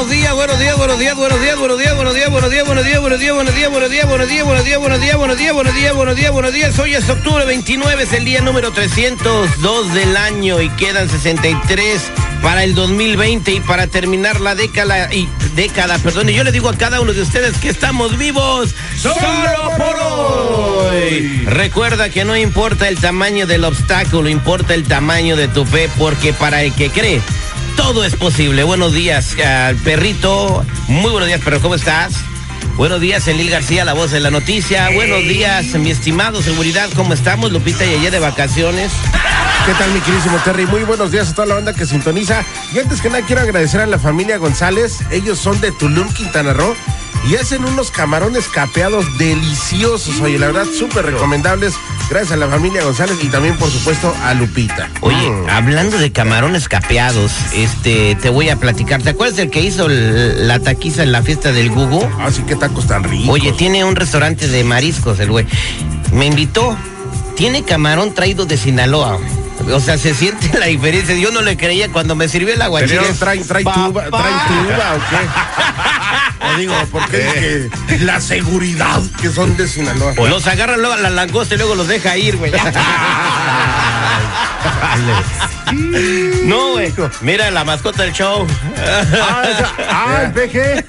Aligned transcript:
Buenos 0.00 0.16
días, 0.16 0.34
buenos 0.34 0.58
días, 0.58 0.76
buenos 0.78 0.98
días, 0.98 1.14
buenos 1.14 1.40
días, 1.40 1.58
buenos 1.58 1.78
días, 1.78 1.94
buenos 1.94 2.14
días, 2.14 2.30
buenos 2.30 2.50
días, 2.50 2.66
buenos 2.66 2.84
días, 2.86 3.00
buenos 3.00 3.20
días, 3.20 3.30
buenos 3.30 3.54
días, 3.54 3.68
buenos 3.68 3.90
días, 3.90 4.06
buenos 4.06 4.26
días, 4.30 4.46
buenos 4.46 4.64
días, 4.64 4.78
buenos 4.78 4.98
días, 4.98 5.16
buenos 5.18 5.38
días, 5.38 5.52
buenos 5.52 5.74
días, 5.74 5.94
buenos 5.94 6.16
días, 6.16 6.32
buenos 6.32 6.52
días. 6.54 6.78
Hoy 6.78 6.94
es 6.94 7.10
octubre 7.10 7.44
29, 7.44 8.02
es 8.02 8.12
el 8.14 8.24
día 8.24 8.40
número 8.40 8.72
302 8.72 9.92
del 9.92 10.16
año 10.16 10.62
y 10.62 10.70
quedan 10.70 11.06
63 11.06 12.00
para 12.42 12.64
el 12.64 12.74
2020 12.74 13.52
y 13.52 13.60
para 13.60 13.88
terminar 13.88 14.40
la 14.40 14.54
década 14.54 15.12
y 15.12 15.28
década, 15.54 15.98
perdón, 15.98 16.30
y 16.30 16.32
yo 16.32 16.44
le 16.44 16.52
digo 16.52 16.70
a 16.70 16.78
cada 16.78 17.02
uno 17.02 17.12
de 17.12 17.20
ustedes 17.20 17.58
que 17.58 17.68
estamos 17.68 18.16
vivos 18.16 18.74
solo 18.96 19.16
por 19.76 19.96
hoy. 20.00 21.44
Recuerda 21.44 22.08
que 22.08 22.24
no 22.24 22.38
importa 22.38 22.88
el 22.88 22.98
tamaño 22.98 23.46
del 23.46 23.64
obstáculo, 23.64 24.30
importa 24.30 24.72
el 24.72 24.84
tamaño 24.84 25.36
de 25.36 25.48
tu 25.48 25.66
fe, 25.66 25.90
porque 25.98 26.32
para 26.32 26.62
el 26.62 26.72
que 26.72 26.88
cree 26.88 27.20
todo 27.76 28.04
es 28.04 28.16
posible. 28.16 28.64
Buenos 28.64 28.92
días, 28.92 29.36
al 29.38 29.76
perrito. 29.76 30.64
Muy 30.88 31.10
buenos 31.10 31.26
días, 31.28 31.40
perro. 31.40 31.60
¿Cómo 31.60 31.74
estás? 31.74 32.14
Buenos 32.76 33.00
días, 33.00 33.26
Elil 33.28 33.50
García, 33.50 33.84
la 33.84 33.92
voz 33.92 34.10
de 34.10 34.20
la 34.20 34.30
noticia. 34.30 34.90
Buenos 34.90 35.22
días, 35.22 35.66
mi 35.74 35.90
estimado 35.90 36.42
seguridad. 36.42 36.88
¿Cómo 36.96 37.12
estamos? 37.12 37.52
Lupita 37.52 37.84
y 37.84 37.94
allá 37.94 38.10
de 38.10 38.18
vacaciones. 38.18 38.92
¿Qué 39.66 39.74
tal, 39.74 39.92
mi 39.92 40.00
queridísimo 40.00 40.36
Terry? 40.44 40.66
Muy 40.66 40.82
buenos 40.84 41.12
días 41.12 41.28
a 41.30 41.34
toda 41.34 41.46
la 41.46 41.54
banda 41.54 41.72
que 41.74 41.86
sintoniza. 41.86 42.42
Y 42.74 42.78
antes 42.78 43.00
que 43.00 43.08
nada, 43.08 43.24
quiero 43.24 43.42
agradecer 43.42 43.80
a 43.80 43.86
la 43.86 43.98
familia 43.98 44.38
González. 44.38 44.98
Ellos 45.10 45.38
son 45.38 45.60
de 45.60 45.70
Tulum, 45.72 46.08
Quintana 46.12 46.52
Roo. 46.52 46.74
Y 47.28 47.36
hacen 47.36 47.64
unos 47.64 47.90
camarones 47.90 48.48
capeados 48.48 49.04
deliciosos. 49.18 50.18
Oye, 50.20 50.38
la 50.38 50.46
verdad, 50.46 50.64
súper 50.76 51.04
recomendables. 51.04 51.74
Gracias 52.08 52.32
a 52.32 52.36
la 52.36 52.48
familia 52.48 52.82
González 52.82 53.18
y 53.22 53.26
también, 53.28 53.56
por 53.58 53.70
supuesto, 53.70 54.12
a 54.24 54.32
Lupita. 54.34 54.88
Oye, 55.02 55.30
Mm. 55.30 55.50
hablando 55.50 55.98
de 55.98 56.10
camarones 56.10 56.66
capeados, 56.66 57.30
este, 57.54 58.16
te 58.16 58.30
voy 58.30 58.48
a 58.48 58.56
platicar. 58.56 59.02
¿Te 59.02 59.10
acuerdas 59.10 59.36
del 59.36 59.50
que 59.50 59.60
hizo 59.60 59.86
la 59.88 60.58
taquiza 60.60 61.02
en 61.02 61.12
la 61.12 61.22
fiesta 61.22 61.52
del 61.52 61.70
Gugu? 61.70 62.02
Así 62.20 62.42
que 62.42 62.56
tacos 62.56 62.86
tan 62.86 63.04
ricos. 63.04 63.28
Oye, 63.28 63.52
tiene 63.52 63.84
un 63.84 63.94
restaurante 63.94 64.48
de 64.48 64.64
mariscos 64.64 65.20
el 65.20 65.30
güey. 65.30 65.46
Me 66.12 66.24
invitó. 66.26 66.76
Tiene 67.36 67.62
camarón 67.62 68.12
traído 68.14 68.44
de 68.46 68.56
Sinaloa. 68.56 69.18
O 69.72 69.80
sea, 69.80 69.98
se 69.98 70.14
siente 70.14 70.58
la 70.58 70.66
diferencia. 70.66 71.14
Yo 71.14 71.30
no 71.30 71.42
le 71.42 71.56
creía 71.56 71.90
cuando 71.90 72.14
me 72.14 72.28
sirvió 72.28 72.54
el 72.54 72.62
aguachile. 72.62 73.00
Pero 73.00 73.14
traen, 73.14 73.46
traen 73.46 73.64
tuba, 73.64 74.04
traen 74.10 74.36
tuba, 74.48 74.94
¿o 74.94 75.00
qué? 75.10 75.16
Digo, 76.60 76.74
porque 76.90 77.70
la 78.00 78.20
seguridad 78.20 79.00
que 79.20 79.30
son 79.30 79.56
de 79.56 79.68
Sinaloa. 79.68 80.14
Los 80.28 80.46
agarra 80.46 80.76
luego 80.76 80.94
a 80.94 80.98
la 80.98 81.10
langosta 81.10 81.54
y 81.54 81.58
luego 81.58 81.74
los 81.74 81.86
deja 81.86 82.16
ir, 82.16 82.36
güey. 82.36 82.52
No, 86.44 86.72
güey. 86.72 86.92
Mira 87.20 87.50
la 87.50 87.64
mascota 87.64 88.02
del 88.02 88.12
show. 88.12 88.46
Ah, 88.84 89.42
esa- 89.50 89.72
ah, 89.90 90.22
el 90.24 90.32
peje. 90.32 90.84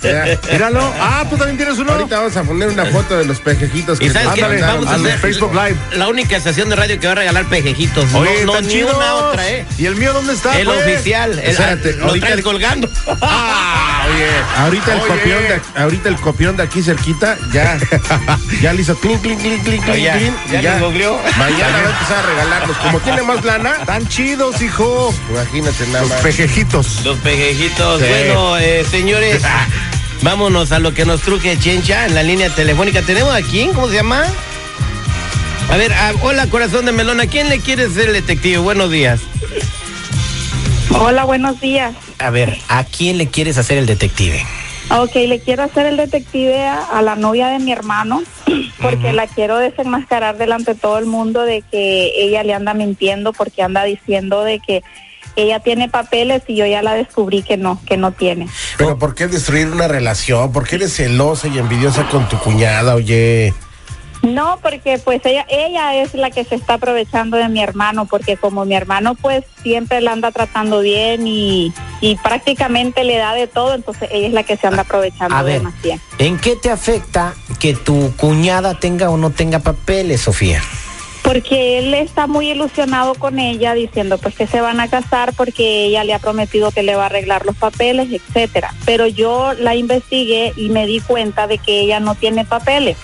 Míralo. 0.51 0.93
Ah, 0.99 1.25
tú 1.29 1.37
también 1.37 1.57
tienes 1.57 1.77
uno. 1.77 1.91
Ahorita 1.93 2.17
vamos 2.17 2.37
a 2.37 2.43
poner 2.43 2.69
una 2.69 2.85
foto 2.85 3.17
de 3.17 3.25
los 3.25 3.39
pejejitos 3.39 3.99
que 3.99 4.05
¿Y 4.05 4.09
sabes 4.09 4.29
qué? 4.35 4.41
Vamos 4.61 4.87
a 4.87 4.95
hacer 4.95 5.17
Facebook 5.19 5.53
Live. 5.53 5.75
La 5.95 6.07
única 6.07 6.37
estación 6.37 6.69
de 6.69 6.75
radio 6.75 6.99
que 6.99 7.07
va 7.07 7.13
a 7.13 7.15
regalar 7.15 7.45
pejejitos. 7.45 8.13
Oye, 8.13 8.45
no, 8.45 8.53
no 8.53 8.61
ni 8.61 8.83
una 8.83 9.15
otra, 9.15 9.49
¿eh? 9.49 9.65
¿Y 9.77 9.85
el 9.85 9.95
mío 9.95 10.13
dónde 10.13 10.33
está? 10.33 10.57
El 10.59 10.65
pues? 10.67 10.79
oficial. 10.85 11.31
El, 11.33 11.39
Espérate, 11.39 11.93
lo 11.93 12.05
ahorita 12.07 12.29
el- 12.29 12.43
colgando. 12.43 12.89
Ah, 13.21 14.05
oye. 14.13 14.27
Ahorita 14.57 14.93
el 14.93 14.99
Oye. 15.01 15.07
copión 15.07 15.43
de, 15.43 15.61
ahorita 15.81 16.09
el 16.09 16.15
copión 16.17 16.57
de 16.57 16.63
aquí 16.63 16.81
cerquita 16.81 17.37
ya 17.53 17.77
ya 18.61 18.73
le 18.73 18.81
hizo 18.81 18.95
clink 18.99 19.21
clink 19.21 19.39
clink 19.41 19.63
clink 19.63 19.83
clink 19.83 19.97
Ya, 20.03 20.17
clink, 20.17 20.33
ya 20.51 20.59
y 20.59 20.63
les 20.63 20.79
googleó. 20.81 21.19
Mañana 21.37 21.77
va 21.77 21.87
a 21.87 21.91
empezar 21.91 22.17
a 22.17 22.27
regalarlos. 22.29 22.77
Como 22.77 22.99
tiene 22.99 23.21
más 23.23 23.43
lana, 23.43 23.73
Tan 23.85 24.07
chidos, 24.07 24.61
hijo. 24.61 25.13
imagínate 25.29 25.87
nada 25.87 26.01
Los 26.01 26.11
pejejitos. 26.21 27.01
Los 27.05 27.17
pejejitos. 27.19 27.80
Sí. 27.81 28.05
Bueno, 28.07 28.57
eh, 28.57 28.85
señores, 28.89 29.41
vámonos 30.21 30.71
a 30.71 30.79
lo 30.79 30.93
que 30.93 31.03
nos 31.03 31.21
truque 31.21 31.57
Chencha 31.57 32.05
en 32.05 32.13
la 32.13 32.21
línea 32.21 32.49
telefónica. 32.49 33.01
¿Tenemos 33.01 33.33
a 33.33 33.41
quién? 33.41 33.73
¿Cómo 33.73 33.89
se 33.89 33.95
llama? 33.95 34.23
A 35.69 35.77
ver, 35.77 35.91
ah, 35.93 36.13
hola 36.21 36.47
corazón 36.47 36.85
de 36.85 36.91
melón, 36.91 37.19
¿a 37.21 37.27
quién 37.27 37.49
le 37.49 37.59
quieres 37.59 37.93
ser 37.93 38.11
detective? 38.11 38.59
Buenos 38.59 38.91
días. 38.91 39.21
Hola, 40.91 41.23
buenos 41.23 41.59
días. 41.59 41.95
A 42.19 42.29
ver, 42.29 42.57
¿a 42.67 42.83
quién 42.83 43.17
le 43.17 43.27
quieres 43.27 43.57
hacer 43.57 43.77
el 43.79 43.87
detective? 43.87 44.45
Ok, 44.91 45.15
le 45.15 45.39
quiero 45.39 45.63
hacer 45.63 45.87
el 45.87 45.97
detective 45.97 46.63
a, 46.65 46.83
a 46.83 47.01
la 47.01 47.15
novia 47.15 47.47
de 47.47 47.59
mi 47.59 47.71
hermano 47.71 48.21
porque 48.81 49.11
la 49.13 49.25
quiero 49.25 49.57
desenmascarar 49.57 50.37
delante 50.37 50.73
de 50.75 50.79
todo 50.79 50.99
el 50.99 51.05
mundo 51.07 51.43
de 51.43 51.63
que 51.71 52.11
ella 52.17 52.43
le 52.43 52.53
anda 52.53 52.73
mintiendo 52.73 53.33
porque 53.33 53.63
anda 53.63 53.83
diciendo 53.85 54.43
de 54.43 54.59
que 54.59 54.83
ella 55.35 55.59
tiene 55.59 55.89
papeles 55.89 56.43
y 56.47 56.55
yo 56.55 56.65
ya 56.65 56.81
la 56.81 56.93
descubrí 56.93 57.43
que 57.43 57.57
no, 57.57 57.79
que 57.85 57.97
no 57.97 58.11
tiene. 58.11 58.47
Pero 58.77 58.97
¿por 58.97 59.15
qué 59.15 59.27
destruir 59.27 59.67
una 59.67 59.87
relación? 59.87 60.51
¿Por 60.51 60.67
qué 60.67 60.75
eres 60.75 60.95
celosa 60.95 61.47
y 61.47 61.57
envidiosa 61.57 62.07
con 62.09 62.27
tu 62.29 62.37
cuñada, 62.37 62.95
oye? 62.95 63.53
No, 64.23 64.59
porque 64.61 64.99
pues 65.03 65.21
ella 65.25 65.47
ella 65.49 65.95
es 65.95 66.13
la 66.13 66.29
que 66.29 66.43
se 66.43 66.53
está 66.53 66.75
aprovechando 66.75 67.37
de 67.37 67.49
mi 67.49 67.59
hermano 67.63 68.05
porque 68.05 68.37
como 68.37 68.65
mi 68.65 68.75
hermano 68.75 69.15
pues 69.15 69.43
siempre 69.63 69.99
la 69.99 70.11
anda 70.11 70.29
tratando 70.31 70.81
bien 70.81 71.25
y, 71.25 71.73
y 72.01 72.17
prácticamente 72.17 73.03
le 73.03 73.17
da 73.17 73.33
de 73.33 73.47
todo, 73.47 73.73
entonces 73.73 74.09
ella 74.11 74.27
es 74.27 74.33
la 74.33 74.43
que 74.43 74.57
se 74.57 74.67
anda 74.67 74.83
aprovechando 74.83 75.35
A 75.35 75.41
ver, 75.41 75.57
demasiado. 75.57 75.99
¿en 76.19 76.37
qué 76.37 76.55
te 76.55 76.69
afecta 76.69 77.33
que 77.59 77.73
tu 77.73 78.15
cuñada 78.15 78.79
tenga 78.79 79.09
o 79.09 79.17
no 79.17 79.31
tenga 79.31 79.57
papeles, 79.57 80.21
Sofía? 80.21 80.61
Porque 81.31 81.79
él 81.79 81.93
está 81.93 82.27
muy 82.27 82.51
ilusionado 82.51 83.15
con 83.15 83.39
ella 83.39 83.73
diciendo 83.73 84.17
pues 84.17 84.35
que 84.35 84.47
se 84.47 84.59
van 84.59 84.81
a 84.81 84.89
casar 84.89 85.31
porque 85.31 85.85
ella 85.85 86.03
le 86.03 86.13
ha 86.13 86.19
prometido 86.19 86.71
que 86.71 86.83
le 86.83 86.97
va 86.97 87.03
a 87.03 87.05
arreglar 87.05 87.45
los 87.45 87.55
papeles, 87.55 88.09
etcétera. 88.11 88.73
Pero 88.83 89.07
yo 89.07 89.53
la 89.53 89.77
investigué 89.77 90.51
y 90.57 90.67
me 90.67 90.85
di 90.85 90.99
cuenta 90.99 91.47
de 91.47 91.57
que 91.57 91.79
ella 91.79 92.01
no 92.01 92.15
tiene 92.15 92.43
papeles. 92.43 92.97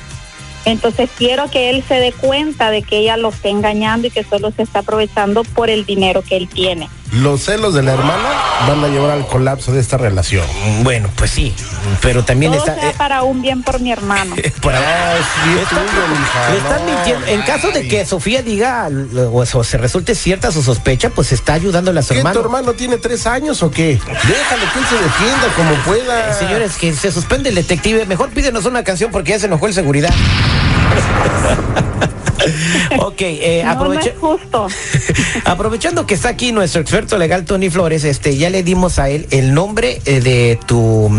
Entonces 0.66 1.10
quiero 1.18 1.50
que 1.50 1.70
él 1.70 1.86
se 1.88 2.02
dé 2.02 2.12
cuenta 2.12 2.70
de 2.70 2.82
que 2.82 2.98
ella 2.98 3.16
lo 3.16 3.30
está 3.30 3.48
engañando 3.48 4.08
y 4.08 4.12
que 4.12 4.26
solo 4.26 4.52
se 4.52 4.64
está 4.64 4.80
aprovechando 4.80 5.46
por 5.46 5.70
el 5.70 5.86
dinero 5.86 6.22
que 6.22 6.36
él 6.36 6.50
tiene. 6.50 6.90
Los 7.14 7.46
celos 7.46 7.74
de 7.74 7.84
la 7.84 7.94
hermana 7.94 8.30
van 8.68 8.84
a 8.84 8.88
llevar 8.90 9.12
al 9.12 9.26
colapso 9.28 9.72
de 9.72 9.80
esta 9.80 9.96
relación. 9.98 10.46
Bueno, 10.84 11.10
pues 11.16 11.32
sí, 11.32 11.54
pero 12.02 12.26
también 12.26 12.52
Todo 12.52 12.66
está... 12.66 12.76
sea 12.80 12.90
eh, 12.90 12.94
para 12.98 13.24
un 13.24 13.42
bien 13.42 13.64
por 13.64 13.80
mi 13.80 13.92
hermano. 13.94 14.36
por 14.62 14.74
ahí- 14.76 14.84
Ah, 14.86 15.16
sí, 15.44 15.52
es 15.56 15.62
Está- 15.64 15.76
tuyo, 15.76 16.08
mija, 16.10 16.50
le 16.52 16.58
están 16.58 16.86
no, 16.86 16.94
mintiendo. 16.94 17.28
En 17.28 17.42
caso 17.44 17.72
de 17.72 17.88
que 17.88 18.06
Sofía 18.06 18.42
diga 18.42 18.90
o, 19.32 19.46
o 19.54 19.64
se 19.64 19.78
resulte 19.78 20.16
cierta 20.16 20.52
su 20.52 20.62
sospecha, 20.62 21.10
pues 21.10 21.32
está 21.32 21.54
ayudándole 21.54 22.02
a 22.02 22.04
su 22.04 22.10
¿Qué, 22.10 22.18
hermano. 22.20 22.40
tu 22.40 22.46
hermano 22.46 22.74
tiene 22.74 22.98
tres 22.98 23.26
años 23.26 23.64
o 23.64 23.72
qué? 23.72 24.00
Déjalo 24.06 24.74
que 24.74 24.80
él 24.80 24.86
se 24.90 24.96
defienda 25.02 25.48
como 25.56 25.74
pueda. 25.86 26.34
Señores, 26.34 26.76
que 26.78 26.94
se 26.94 27.10
suspende 27.12 27.50
el 27.50 27.56
detective. 27.56 28.06
Mejor 28.06 28.30
pídenos 28.30 28.66
una 28.66 28.84
canción 28.84 29.12
porque 29.12 29.32
ya 29.32 29.40
se 29.40 29.46
enojó 29.46 29.68
el 29.68 29.74
seguridad. 29.74 30.14
ok, 33.00 33.22
eh, 33.22 33.62
No, 33.66 33.74
no 33.74 33.80
aproveche- 33.80 34.14
es 34.14 34.20
justo. 34.20 34.68
aprovechando 35.46 36.06
que 36.06 36.14
está 36.14 36.30
aquí 36.30 36.52
nuestro 36.52 36.82
experto 36.82 37.18
legal 37.18 37.46
Tony 37.46 37.70
Flores, 37.70 38.04
este, 38.04 38.38
ya 38.38 38.50
le 38.50 38.64
dimos 38.64 39.00
a 39.00 39.10
él 39.10 39.28
el 39.32 39.54
nombre 39.54 40.02
eh, 40.06 40.20
de 40.22 40.60
tu 40.66 41.10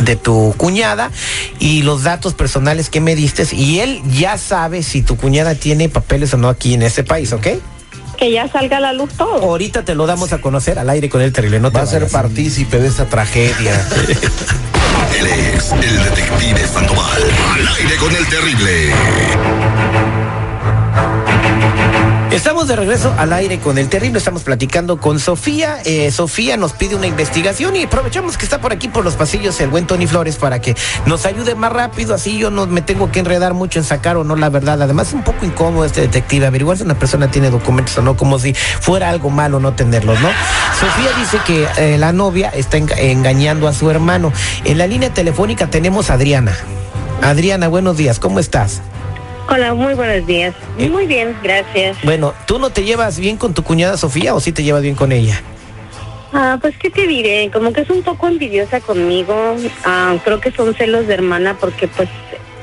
de 0.00 0.16
tu 0.16 0.54
cuñada 0.56 1.10
y 1.58 1.82
los 1.82 2.02
datos 2.02 2.34
personales 2.34 2.90
que 2.90 3.00
me 3.00 3.14
diste 3.14 3.46
y 3.52 3.80
él 3.80 4.00
ya 4.10 4.36
sabe 4.38 4.82
si 4.82 5.02
tu 5.02 5.16
cuñada 5.16 5.54
tiene 5.54 5.88
papeles 5.88 6.34
o 6.34 6.36
no 6.36 6.48
aquí 6.48 6.74
en 6.74 6.82
este 6.82 7.04
país, 7.04 7.32
¿ok? 7.32 7.46
Que 8.16 8.32
ya 8.32 8.48
salga 8.48 8.78
a 8.78 8.80
la 8.80 8.92
luz 8.92 9.12
todo. 9.16 9.34
Ahorita 9.44 9.84
te 9.84 9.94
lo 9.94 10.06
damos 10.06 10.32
a 10.32 10.38
conocer 10.40 10.78
al 10.80 10.90
aire 10.90 11.08
con 11.08 11.22
el 11.22 11.32
terrible. 11.32 11.60
No 11.60 11.70
te 11.70 11.78
Va 11.78 11.84
a 11.84 11.86
ser 11.86 12.08
partícipe 12.08 12.80
de 12.80 12.88
esta 12.88 13.04
tragedia. 13.06 13.72
Él 15.20 15.26
es 15.26 15.70
el 15.70 16.02
detective 16.02 16.66
Sandoval. 16.66 17.22
Al 17.54 17.68
aire 17.76 17.96
con 17.96 18.14
el 18.16 18.26
terrible. 18.26 18.92
Estamos 22.38 22.68
de 22.68 22.76
regreso 22.76 23.12
al 23.18 23.32
aire 23.32 23.58
con 23.58 23.78
el 23.78 23.88
terrible. 23.88 24.18
Estamos 24.18 24.44
platicando 24.44 24.98
con 25.00 25.18
Sofía. 25.18 25.78
Eh, 25.84 26.12
Sofía 26.12 26.56
nos 26.56 26.72
pide 26.72 26.94
una 26.94 27.08
investigación 27.08 27.74
y 27.74 27.82
aprovechamos 27.82 28.38
que 28.38 28.44
está 28.44 28.60
por 28.60 28.72
aquí 28.72 28.86
por 28.86 29.04
los 29.04 29.16
pasillos 29.16 29.60
el 29.60 29.68
buen 29.70 29.88
Tony 29.88 30.06
Flores 30.06 30.36
para 30.36 30.60
que 30.60 30.76
nos 31.04 31.26
ayude 31.26 31.56
más 31.56 31.72
rápido. 31.72 32.14
Así 32.14 32.38
yo 32.38 32.50
no 32.50 32.66
me 32.68 32.80
tengo 32.80 33.10
que 33.10 33.18
enredar 33.18 33.54
mucho 33.54 33.80
en 33.80 33.84
sacar 33.84 34.16
o 34.16 34.22
no 34.22 34.36
la 34.36 34.50
verdad. 34.50 34.80
Además, 34.80 35.08
es 35.08 35.14
un 35.14 35.24
poco 35.24 35.44
incómodo 35.44 35.84
este 35.84 36.00
detective 36.02 36.46
averiguar 36.46 36.76
si 36.76 36.84
una 36.84 36.96
persona 36.96 37.28
tiene 37.28 37.50
documentos 37.50 37.98
o 37.98 38.02
no, 38.02 38.16
como 38.16 38.38
si 38.38 38.54
fuera 38.54 39.10
algo 39.10 39.30
malo 39.30 39.58
no 39.58 39.72
tenerlos, 39.74 40.20
¿no? 40.20 40.28
Sofía 40.78 41.10
dice 41.18 41.38
que 41.44 41.66
eh, 41.76 41.98
la 41.98 42.12
novia 42.12 42.50
está 42.50 42.78
enga- 42.78 42.98
engañando 42.98 43.66
a 43.66 43.72
su 43.74 43.90
hermano. 43.90 44.32
En 44.64 44.78
la 44.78 44.86
línea 44.86 45.12
telefónica 45.12 45.66
tenemos 45.66 46.08
a 46.08 46.14
Adriana. 46.14 46.56
Adriana, 47.20 47.66
buenos 47.66 47.96
días. 47.96 48.20
¿Cómo 48.20 48.38
estás? 48.38 48.80
Hola, 49.50 49.72
muy 49.72 49.94
buenos 49.94 50.26
días. 50.26 50.54
Eh. 50.78 50.90
Muy 50.90 51.06
bien, 51.06 51.34
gracias. 51.42 51.96
Bueno, 52.02 52.34
¿tú 52.46 52.58
no 52.58 52.68
te 52.68 52.84
llevas 52.84 53.18
bien 53.18 53.38
con 53.38 53.54
tu 53.54 53.62
cuñada 53.62 53.96
Sofía 53.96 54.34
o 54.34 54.40
sí 54.40 54.52
te 54.52 54.62
llevas 54.62 54.82
bien 54.82 54.94
con 54.94 55.10
ella? 55.10 55.40
Ah, 56.34 56.58
pues 56.60 56.76
qué 56.76 56.90
te 56.90 57.06
diré, 57.06 57.50
como 57.50 57.72
que 57.72 57.80
es 57.80 57.88
un 57.88 58.02
poco 58.02 58.28
envidiosa 58.28 58.80
conmigo. 58.80 59.56
Ah, 59.84 60.16
creo 60.22 60.40
que 60.40 60.52
son 60.52 60.74
celos 60.74 61.06
de 61.06 61.14
hermana 61.14 61.56
porque 61.58 61.88
pues 61.88 62.10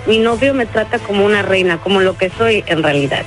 mi 0.06 0.20
novio 0.20 0.54
me 0.54 0.68
trata 0.68 1.00
como 1.00 1.26
una 1.26 1.42
reina, 1.42 1.80
como 1.80 2.02
lo 2.02 2.16
que 2.16 2.30
soy 2.30 2.64
en 2.68 2.84
realidad. 2.84 3.24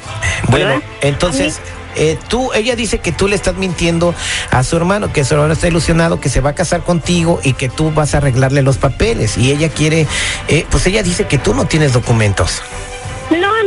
Bueno, 0.49 0.66
¿Verdad? 0.66 0.82
entonces, 1.00 1.60
eh, 1.96 2.16
tú, 2.28 2.52
ella 2.52 2.76
dice 2.76 2.99
que 3.00 3.10
tú 3.10 3.26
le 3.26 3.34
estás 3.34 3.56
mintiendo 3.56 4.14
a 4.52 4.62
su 4.62 4.76
hermano, 4.76 5.12
que 5.12 5.25
su 5.25 5.34
hermano 5.34 5.55
está 5.55 5.66
ilusionado, 5.66 6.20
que 6.20 6.28
se 6.28 6.40
va 6.40 6.50
a 6.50 6.55
casar 6.55 6.82
contigo 6.82 7.40
y 7.43 7.55
que 7.55 7.69
tú 7.69 7.90
vas 7.90 8.14
a 8.14 8.19
arreglarle 8.19 8.62
los 8.62 8.78
papeles. 8.78 9.37
Y 9.37 9.50
ella 9.50 9.69
quiere, 9.69 10.06
eh, 10.46 10.64
pues 10.70 10.87
ella 10.87 11.02
dice 11.02 11.26
que 11.26 11.38
tú 11.38 11.55
no 11.55 11.66
tienes 11.66 11.93
documentos. 11.93 12.62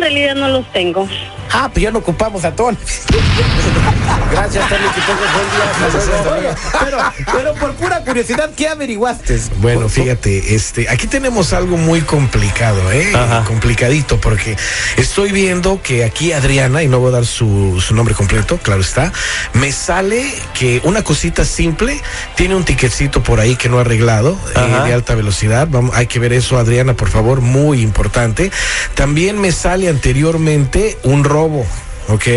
En 0.01 0.05
realidad 0.05 0.33
no 0.33 0.47
los 0.47 0.65
tengo. 0.73 1.07
Ah, 1.53 1.69
pues 1.71 1.83
ya 1.83 1.91
no 1.91 1.99
ocupamos 1.99 2.43
a 2.43 2.55
Tony. 2.55 2.75
Gracias, 4.31 4.69
Tony, 4.69 4.81
que 4.95 5.01
tengas 5.01 6.25
buen 6.25 6.41
día. 6.41 6.55
Pero, 6.79 6.97
pero 7.33 7.53
por 7.55 7.73
pura 7.73 7.99
curiosidad, 7.99 8.49
¿qué 8.55 8.69
averiguaste? 8.69 9.39
Bueno, 9.57 9.89
fíjate, 9.89 10.55
este, 10.55 10.89
aquí 10.89 11.05
tenemos 11.07 11.51
algo 11.53 11.77
muy 11.77 12.01
complicado, 12.01 12.91
¿eh? 12.91 13.11
Ajá. 13.13 13.43
Complicadito, 13.43 14.19
porque 14.19 14.55
estoy 14.97 15.31
viendo 15.31 15.81
que 15.83 16.05
aquí 16.05 16.31
Adriana, 16.31 16.81
y 16.81 16.87
no 16.87 16.99
voy 16.99 17.09
a 17.09 17.11
dar 17.11 17.25
su, 17.25 17.83
su 17.85 17.93
nombre 17.93 18.15
completo, 18.15 18.57
claro 18.57 18.81
está, 18.81 19.11
me 19.53 19.71
sale 19.71 20.25
que 20.57 20.81
una 20.83 21.03
cosita 21.03 21.43
simple, 21.43 22.01
tiene 22.35 22.55
un 22.55 22.63
tiquetcito 22.63 23.21
por 23.21 23.39
ahí 23.39 23.55
que 23.55 23.67
no 23.67 23.77
ha 23.77 23.81
arreglado, 23.81 24.35
eh, 24.55 24.87
de 24.87 24.93
alta 24.93 25.15
velocidad. 25.15 25.67
Vamos, 25.69 25.93
hay 25.95 26.07
que 26.07 26.17
ver 26.19 26.31
eso, 26.33 26.57
Adriana, 26.57 26.93
por 26.93 27.09
favor, 27.09 27.41
muy 27.41 27.81
importante. 27.81 28.51
También 28.95 29.39
me 29.39 29.51
sale 29.51 29.89
anteriormente 29.91 30.97
un 31.03 31.23
robo, 31.23 31.65
¿ok? 32.09 32.27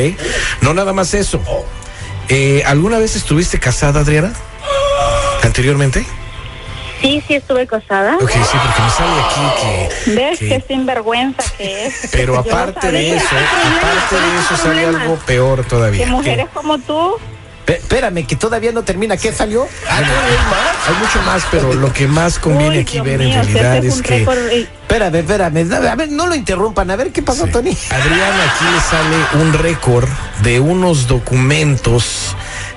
No 0.61 0.75
nada 0.75 0.93
más 0.93 1.15
eso. 1.15 1.41
Eh, 2.29 2.63
¿Alguna 2.67 2.99
vez 2.99 3.17
estuviste 3.17 3.59
casada, 3.59 4.01
Adriana? 4.01 4.33
¿Anteriormente? 5.43 6.05
Sí, 7.01 7.23
sí 7.29 7.35
estuve 7.35 7.67
casada. 7.67 8.17
Ok, 8.17 8.31
sí, 8.31 8.39
porque 8.63 8.83
me 8.83 8.91
sale 8.91 9.21
aquí 9.21 9.61
que. 10.05 10.11
¿Ves 10.13 10.39
que- 10.39 10.49
qué 10.49 10.65
sinvergüenza 10.67 11.43
que 11.59 11.87
es? 11.87 12.09
pero 12.13 12.39
aparte 12.39 12.91
de 12.91 13.17
eso, 13.17 13.27
aparte 13.27 14.15
de 14.15 14.21
¿cuál 14.23 14.37
es 14.39 14.45
eso 14.47 14.57
sale 14.63 14.87
algo 14.87 15.17
peor 15.27 15.63
Que 15.65 15.69
todavía. 15.69 16.07
mujeres 16.07 16.47
como 16.55 16.79
tú 16.79 17.17
Espérame, 17.67 18.27
que 18.27 18.37
todavía 18.37 18.73
no 18.73 18.83
termina. 18.83 19.17
¿Qué 19.17 19.33
salió? 19.33 19.67
Hay 19.89 20.95
mucho 21.01 21.23
más, 21.23 21.45
pero 21.51 21.73
lo 21.73 21.93
que 21.93 22.07
más 22.07 22.39
conviene 22.39 22.77
Uy, 22.77 22.83
aquí 22.83 22.93
Dios 22.95 23.07
ver 23.07 23.21
en 23.23 23.29
mío, 23.29 23.43
realidad 23.43 23.85
es 23.85 24.03
que 24.03 24.23
Espérame, 24.23 25.15
espérame. 25.17 25.73
A 25.73 25.95
ver, 25.97 26.11
no 26.11 26.27
lo 26.27 26.35
interrumpan. 26.35 26.91
A 26.91 26.97
ver, 26.97 27.11
¿qué 27.11 27.23
pasó, 27.23 27.47
Sí. 27.47 27.53
Tony? 27.53 27.77
Adriana 27.91 28.45
aquí 28.45 28.65
le 28.73 28.81
sale 28.81 29.45
un 29.45 29.53
récord 29.55 30.09
de 30.43 30.61
unos 30.61 31.07
documentos 31.09 32.37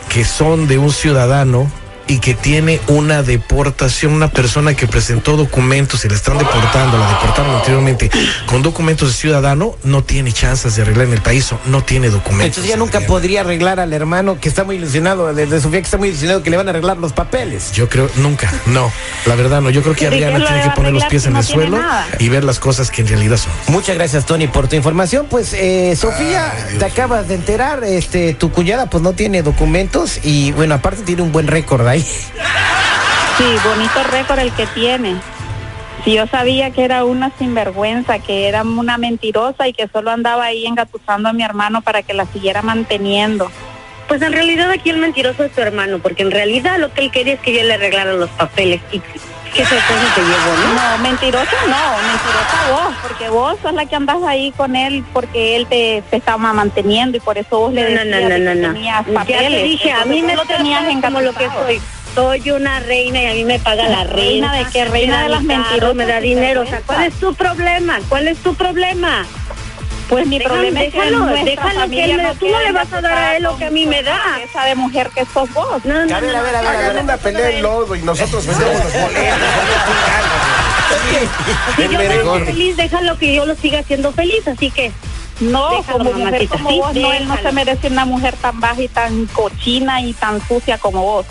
que 0.10 0.24
son 0.24 0.68
de 0.68 0.78
un 0.78 0.92
ciudadano 0.92 1.69
y 2.07 2.19
que 2.19 2.33
tiene 2.33 2.80
una 2.88 3.24
deportación, 3.24 4.13
una 4.13 4.30
persona 4.30 4.74
que 4.74 4.88
presentó 4.88 5.38
documentos 5.38 6.06
y 6.06 6.09
la 6.09 6.15
están 6.15 6.38
deportando, 6.38 6.98
la 6.98 7.09
deportaron 7.09 7.56
anteriormente 7.56 8.09
con 8.45 8.62
documentos 8.62 9.09
de 9.09 9.15
ciudadano, 9.15 9.75
no 9.83 10.04
tiene 10.04 10.31
chances 10.31 10.75
de 10.75 10.81
arreglar 10.83 11.07
en 11.07 11.13
el 11.13 11.21
país, 11.21 11.51
o 11.51 11.59
no 11.65 11.83
tiene 11.83 12.09
documentos. 12.09 12.48
Entonces 12.48 12.69
ya 12.69 12.77
nunca 12.77 13.01
podría 13.01 13.42
arreglar 13.42 13.80
al 13.80 13.94
hermano 13.94 14.39
que 14.39 14.50
está 14.50 14.63
muy 14.63 14.77
ilusionado, 14.77 15.33
desde 15.33 15.59
Sofía 15.62 15.80
que 15.80 15.86
está 15.86 15.98
muy 15.98 16.09
ilusionado 16.09 16.44
que 16.44 16.50
le 16.50 16.57
van 16.57 16.68
a 16.68 16.71
arreglar 16.71 16.98
los 16.98 17.13
papeles. 17.13 17.71
Yo 17.74 17.89
creo, 17.89 18.10
nunca, 18.15 18.51
no, 18.68 18.92
la 19.25 19.36
verdad 19.36 19.62
no. 19.62 19.69
Yo 19.69 19.81
creo 19.81 19.95
que 19.95 20.06
¿Y 20.06 20.10
de 20.10 20.18
qué 20.18 20.25
Adriana 20.25 20.39
lo 20.39 20.48
tiene 20.48 20.63
que 20.63 20.69
poner 20.71 20.94
los 20.94 21.06
pies 21.06 21.25
en 21.25 21.33
no 21.33 21.39
el 21.39 21.45
suelo 21.45 21.77
nada? 21.77 22.07
y 22.19 22.30
ver 22.30 22.44
las 22.44 22.60
cosas 22.60 22.89
que 22.89 23.01
en 23.01 23.07
realidad 23.07 23.38
son. 23.38 23.51
Muchas 23.68 23.95
gracias, 23.95 24.25
Tony, 24.25 24.48
por 24.48 24.68
tu 24.68 24.75
información. 24.75 25.27
Pues, 25.30 25.53
eh, 25.53 25.95
Sofía, 25.95 26.53
te 26.80 26.86
acabas 26.86 27.27
de 27.27 27.36
enterar, 27.36 27.83
este, 27.83 28.33
tu 28.33 28.51
cuñada 28.51 28.88
pues 28.88 29.03
no 29.03 29.13
tiene 29.13 29.44
documentos 29.44 30.19
y 30.24 30.51
bueno, 30.53 30.75
aparte 30.75 31.03
tiene 31.03 31.21
un 31.21 31.31
buen 31.31 31.48
récord 31.48 31.88
ahí. 31.88 31.96
Sí, 31.99 33.45
bonito 33.63 34.03
récord 34.11 34.39
el 34.39 34.51
que 34.53 34.65
tiene. 34.67 35.15
Si 36.03 36.13
yo 36.13 36.25
sabía 36.27 36.71
que 36.71 36.85
era 36.85 37.03
una 37.05 37.31
sinvergüenza, 37.38 38.19
que 38.19 38.47
era 38.47 38.63
una 38.63 38.97
mentirosa 38.97 39.67
y 39.67 39.73
que 39.73 39.88
solo 39.88 40.11
andaba 40.11 40.45
ahí 40.45 40.65
engatusando 40.65 41.29
a 41.29 41.33
mi 41.33 41.44
hermano 41.44 41.81
para 41.81 42.01
que 42.01 42.13
la 42.13 42.25
siguiera 42.25 42.61
manteniendo. 42.61 43.51
Pues 44.07 44.21
en 44.21 44.31
realidad 44.31 44.71
aquí 44.71 44.89
el 44.89 44.97
mentiroso 44.97 45.44
es 45.44 45.51
tu 45.51 45.61
hermano, 45.61 45.99
porque 45.99 46.23
en 46.23 46.31
realidad 46.31 46.79
lo 46.79 46.94
que 46.94 47.01
él 47.01 47.11
quería 47.11 47.33
es 47.33 47.41
que 47.41 47.53
yo 47.53 47.61
le 47.63 47.73
arreglara 47.73 48.13
los 48.13 48.29
papeles. 48.29 48.81
¿Y 48.91 49.01
te 49.63 50.21
llevó, 50.21 50.56
no? 50.57 50.74
No, 50.74 50.98
mentirosa 51.00 51.51
no, 51.68 51.98
mentirosa 52.07 52.71
vos, 52.71 52.95
porque 53.01 53.30
vos 53.30 53.57
sos 53.62 53.74
la 53.74 53.86
que 53.86 53.95
andas 53.95 54.18
ahí 54.27 54.51
con 54.51 54.75
él 54.75 55.04
porque 55.13 55.56
él 55.56 55.65
te, 55.68 56.04
te 56.09 56.18
estaba 56.18 56.54
manteniendo 56.54 57.18
y 57.18 57.19
por 57.19 57.38
eso 57.38 57.59
vos 57.59 57.74
le 57.74 57.83
No, 57.95 58.06
no, 58.06 58.18
decías 58.18 58.21
no, 58.21 58.30
de 58.30 58.39
no, 58.39 58.51
que 58.54 58.56
no. 58.59 58.74
tenías 58.74 59.06
Ya 59.07 59.13
papeles. 59.13 59.50
te 59.50 59.63
dije, 59.63 59.92
a 59.92 60.06
mí 60.06 60.21
me 60.21 60.36
lo 60.36 60.45
tenías 60.45 60.81
tratas 60.83 61.01
como 61.01 61.21
lo 61.21 61.33
que 61.33 61.48
soy. 61.50 61.81
Soy 62.13 62.50
una 62.51 62.80
reina 62.80 63.21
y 63.21 63.25
a 63.27 63.33
mí 63.33 63.45
me 63.45 63.59
paga 63.59 63.88
la 63.88 64.04
reina. 64.04 64.51
¿Reina 64.51 64.54
de 64.56 64.65
qué? 64.71 64.86
¿Reina 64.86 65.18
da 65.18 65.24
de 65.24 65.30
las 65.30 65.44
mentirosas 65.44 65.95
Me 65.95 66.06
da 66.07 66.19
dinero. 66.19 66.62
O 66.62 66.65
sea? 66.65 66.81
¿cuál 66.81 67.03
es 67.03 67.13
tu 67.15 67.33
problema? 67.36 68.00
¿Cuál 68.10 68.27
es 68.27 68.38
tu 68.39 68.56
problema? 68.56 69.24
Pues 70.09 70.25
mi 70.25 70.39
Déjalo, 70.39 70.56
problema 70.56 70.83
es 70.83 70.94
que 70.94 71.00
déjalo, 71.00 71.19
nuestra 71.19 71.45
déjalo 71.45 71.89
que 71.89 72.04
él 72.06 72.24
no 72.24 72.33
tú 72.36 72.48
no 72.48 72.59
le 72.62 72.71
vas 72.71 72.94
a 72.94 73.01
dar 73.01 73.18
a 73.18 73.38
él 73.38 73.44
lo 73.44 73.57
que 73.57 73.65
a 73.65 73.71
mí 73.71 73.86
me 73.86 74.04
da. 74.04 74.39
Esa 74.42 74.63
de 74.63 74.75
mujer 74.75 75.09
que 75.13 75.25
sos 75.25 75.53
vos. 75.53 75.84
No, 75.84 75.93
no, 75.93 76.05
no. 76.05 76.15
A 76.15 76.20
ver, 76.22 76.36
a 76.36 76.41
ver, 76.41 76.55
a 76.55 76.62
ver, 76.62 76.70
hagan 76.70 77.03
una 77.03 77.17
pelea 77.17 77.50
en 77.50 77.62
lodo 77.62 77.96
y 77.96 78.01
nosotros 78.01 78.46
vendemos 78.46 78.84
los 78.84 78.93
boletos. 78.93 79.39
Si 81.75 81.88
yo 81.89 82.00
ven. 82.00 82.46
feliz, 82.46 82.77
déjalo 82.77 83.17
que 83.17 83.34
yo 83.36 83.46
lo 83.46 83.55
siga 83.55 83.79
haciendo 83.79 84.12
feliz, 84.13 84.48
así 84.48 84.72
que 84.72 84.91
No, 85.39 85.70
Déjalo, 85.72 85.98
como 86.00 86.13
mujer 86.13 86.48
como 86.48 86.70
sí, 86.70 86.79
vos, 86.79 86.96
no, 86.96 87.13
él 87.13 87.27
no 87.27 87.38
se 87.38 87.51
merece 87.51 87.88
una 87.88 88.05
mujer 88.05 88.36
tan 88.41 88.60
baja 88.60 88.81
y 88.81 88.88
tan 88.88 89.25
cochina 89.27 90.01
y 90.01 90.13
tan 90.13 90.46
sucia 90.48 90.77
como 90.77 91.03
vos. 91.03 91.25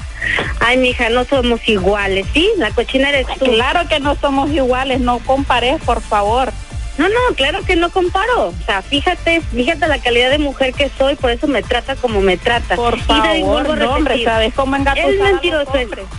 Ay, 0.61 0.77
mija, 0.77 1.09
no 1.11 1.25
somos 1.25 1.67
iguales, 1.69 2.27
¿sí? 2.33 2.49
La 2.59 2.71
cochina 2.71 3.09
eres 3.09 3.27
tú. 3.39 3.47
Claro 3.47 3.89
que 3.89 4.00
no 4.00 4.15
somos 4.17 4.50
iguales, 4.50 5.00
no 5.00 5.19
compares, 5.21 5.81
por 5.83 6.00
favor. 6.00 6.53
No, 6.99 7.09
no, 7.09 7.15
claro 7.37 7.62
que 7.62 7.76
no 7.76 7.91
comparo. 7.91 8.49
O 8.49 8.65
sea, 8.65 8.83
fíjate, 8.83 9.41
fíjate 9.41 9.87
la 9.87 9.99
calidad 9.99 10.31
de 10.31 10.38
mujer 10.38 10.73
que 10.73 10.91
soy, 10.97 11.15
por 11.17 11.31
eso 11.31 11.47
me 11.47 11.62
trata 11.62 11.97
como 11.97 12.21
me 12.21 12.37
trata. 12.37 12.76
Por 12.76 12.99
favor, 13.00 13.76
no, 13.76 13.95
hombre, 13.95 14.25
¿sabes 14.25 14.55
cómo 14.55 14.76
engatusar 14.76 15.11
Es 15.11 15.21
mentiroso. 15.21 15.73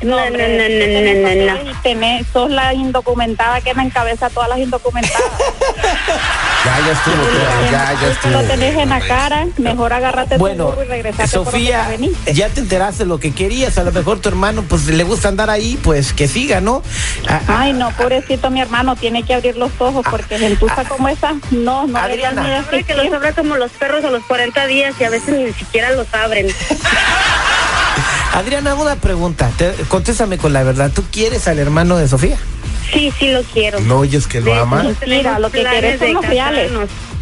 No, 0.03 0.17
no, 0.17 0.29
no, 0.29 0.29
no, 0.29 0.77
no, 0.93 1.45
no, 1.45 2.15
no. 2.15 2.25
sos 2.31 2.49
la 2.51 2.73
indocumentada 2.73 3.61
que 3.61 3.73
me 3.73 3.83
encabeza 3.83 4.27
a 4.27 4.29
todas 4.29 4.49
las 4.49 4.59
indocumentadas. 4.59 5.31
Ya, 6.67 6.85
ya 6.85 6.91
estuvo, 6.91 7.15
claro, 7.15 7.71
ya, 7.71 8.01
ya 8.01 8.07
estuvo. 8.11 8.39
tenés 8.43 8.75
en 8.77 8.89
la 8.89 8.99
cara, 8.99 9.47
mejor 9.57 9.93
agárrate 9.93 10.37
Bueno, 10.37 10.65
tu 10.71 10.81
y 10.81 10.85
regresate 10.85 11.37
por 11.37 11.45
Sofía, 11.45 11.87
veniste. 11.89 12.33
ya 12.33 12.49
te 12.49 12.59
enteraste 12.59 13.05
lo 13.05 13.19
que 13.19 13.33
querías. 13.33 13.77
A 13.77 13.83
lo 13.83 13.91
mejor 13.93 14.19
tu 14.19 14.27
hermano 14.27 14.63
pues 14.67 14.85
le 14.87 15.03
gusta 15.05 15.29
andar 15.29 15.49
ahí, 15.49 15.79
pues 15.81 16.11
que 16.11 16.27
siga, 16.27 16.59
¿no? 16.59 16.83
Ah, 17.29 17.39
ah, 17.47 17.57
Ay, 17.61 17.73
no, 17.73 17.91
pobrecito 17.91 18.49
mi 18.49 18.59
hermano, 18.59 18.95
tiene 18.97 19.23
que 19.23 19.33
abrir 19.33 19.55
los 19.55 19.71
ojos 19.79 20.05
porque 20.11 20.37
gentuza 20.37 20.83
como 20.85 21.07
esa, 21.07 21.35
no, 21.51 21.87
no 21.87 21.97
Adriana. 21.99 22.65
ni 22.71 22.83
que 22.83 22.95
los 22.95 23.13
abra 23.13 23.31
como 23.31 23.55
los 23.55 23.71
perros 23.71 24.03
a 24.03 24.09
los 24.09 24.23
40 24.25 24.67
días 24.67 24.93
y 24.99 25.05
a 25.05 25.09
veces 25.09 25.35
ni 25.37 25.53
siquiera 25.53 25.91
los 25.91 26.13
abren. 26.13 26.47
Adriana, 28.33 28.75
una 28.75 28.95
pregunta. 28.97 29.49
Te- 29.57 29.73
contéstame 29.87 30.37
con 30.37 30.53
la 30.53 30.63
verdad. 30.63 30.91
¿Tú 30.93 31.03
quieres 31.11 31.47
al 31.47 31.59
hermano 31.59 31.97
de 31.97 32.07
Sofía? 32.07 32.37
Sí, 32.93 33.13
sí 33.19 33.31
lo 33.31 33.43
quiero. 33.43 33.79
¿No 33.81 33.99
oyes 33.99 34.27
que 34.27 34.39
lo 34.41 34.53
De- 34.53 34.59
ama? 34.59 34.83
Mentira, 34.83 35.39
lo 35.39 35.49
que 35.51 35.63
querés 35.63 35.99
son 35.99 36.07
de 36.07 36.13
los 36.13 36.25
reales. 36.25 36.71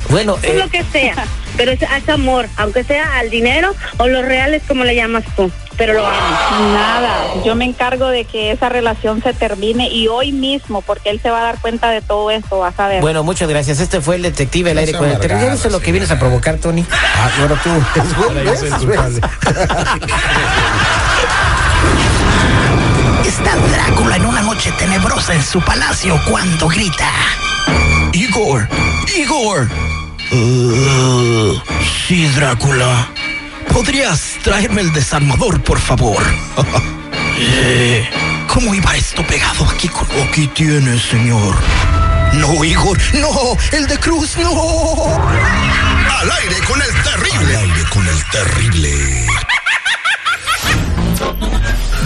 Bueno, 0.10 0.38
Es 0.44 0.52
eh, 0.52 0.58
lo 0.60 0.70
que 0.70 0.84
sea, 0.84 1.16
pero 1.58 1.72
es, 1.72 1.82
es 1.82 2.10
amor, 2.10 2.48
aunque 2.58 2.84
sea 2.84 3.18
al 3.18 3.30
dinero 3.32 3.74
o 3.98 4.08
los 4.08 4.24
reales 4.24 4.62
como 4.68 4.84
le 4.84 4.94
llamas 4.96 5.24
tú, 5.36 5.50
pero 5.78 5.94
lo 5.94 6.06
amo. 6.06 6.74
Nada, 6.76 7.16
yo 7.44 7.56
me 7.56 7.66
encargo 7.66 8.08
de 8.10 8.24
que 8.26 8.52
esa 8.52 8.70
relación 8.70 9.24
se 9.24 9.34
termine 9.34 9.90
y 9.90 10.08
hoy 10.08 10.32
mismo, 10.32 10.84
porque 10.84 11.10
él 11.10 11.20
se 11.24 11.32
va 11.32 11.40
a 11.40 11.44
dar 11.46 11.60
cuenta 11.60 11.90
de 11.90 12.04
todo 12.04 12.30
esto, 12.30 12.60
vas 12.60 12.80
a 12.80 12.88
ver. 12.88 13.02
bueno, 13.02 13.24
muchas 13.24 13.50
gracias. 13.50 13.80
Este 13.80 14.00
fue 14.00 14.18
el 14.18 14.22
detective 14.22 14.70
el 14.72 14.78
aire 14.78 14.94
con 14.94 15.06
el. 15.06 15.14
Ya 15.14 15.18
amargada, 15.18 15.54
viste 15.54 15.72
lo 15.72 15.80
que 15.80 15.86
sí. 15.86 15.92
vienes 15.94 16.12
a 16.12 16.20
provocar, 16.20 16.58
Tony. 16.60 16.86
Ah, 16.92 17.32
bueno, 17.40 17.58
tú. 17.64 17.72
tenebrosa 24.78 25.34
en 25.34 25.44
su 25.44 25.62
palacio 25.62 26.20
cuando 26.30 26.68
grita. 26.68 27.10
Igor, 28.14 28.68
Igor, 29.18 29.70
Uh, 30.32 31.60
sí, 32.08 32.26
Drácula. 32.30 33.08
¿Podrías 33.72 34.38
traerme 34.44 34.82
el 34.82 34.92
desarmador, 34.94 35.62
por 35.62 35.80
favor? 35.80 36.24
Eh, 37.38 38.10
¿Cómo 38.48 38.74
iba 38.74 38.96
esto 38.96 39.22
pegado 39.28 39.66
aquí 39.66 39.90
con... 39.90 40.08
Aquí 40.26 40.48
tienes, 40.48 41.02
señor. 41.02 41.54
No, 42.32 42.64
Igor, 42.64 42.98
no, 43.16 43.58
el 43.74 43.88
de 43.88 44.00
Cruz, 44.00 44.38
no. 44.38 45.20
Al 46.18 46.32
aire 46.32 46.56
con 46.66 46.82
el 46.82 47.04
terrible. 47.04 47.58
Al 47.58 47.64
aire 47.64 47.84
con 47.90 48.08
el 48.08 48.24
terrible. 48.32 49.28